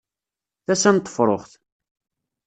[0.65, 1.51] Tasa n tefruxt.